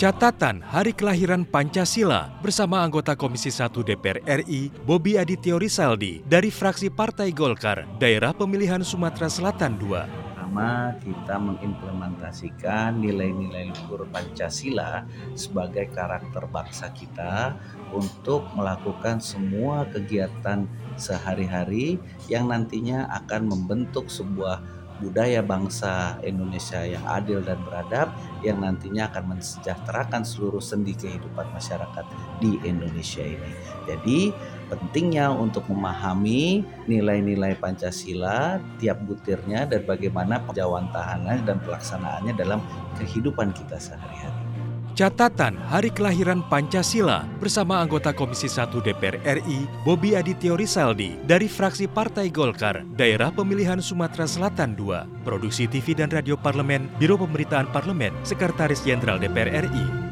[0.00, 6.88] Catatan Hari Kelahiran Pancasila bersama anggota Komisi 1 DPR RI, Bobi Adityo Risaldi dari fraksi
[6.88, 10.00] Partai Golkar, Daerah Pemilihan Sumatera Selatan II.
[10.00, 15.04] Pertama, kita mengimplementasikan nilai-nilai luhur Pancasila
[15.36, 17.60] sebagai karakter bangsa kita
[17.92, 20.64] untuk melakukan semua kegiatan
[20.96, 24.64] sehari-hari yang nantinya akan membentuk sebuah
[25.00, 28.12] budaya bangsa Indonesia yang adil dan beradab
[28.44, 32.04] yang nantinya akan mensejahterakan seluruh sendi kehidupan masyarakat
[32.38, 33.52] di Indonesia ini.
[33.88, 34.30] Jadi
[34.68, 42.60] pentingnya untuk memahami nilai-nilai Pancasila tiap butirnya dan bagaimana penjawantahannya dan pelaksanaannya dalam
[43.00, 44.49] kehidupan kita sehari-hari.
[45.00, 51.88] Catatan Hari Kelahiran Pancasila bersama anggota Komisi 1 DPR RI, Bobi Adityo Risaldi dari fraksi
[51.88, 58.12] Partai Golkar, Daerah Pemilihan Sumatera Selatan II, Produksi TV dan Radio Parlemen, Biro Pemberitaan Parlemen,
[58.28, 60.09] Sekretaris Jenderal DPR RI.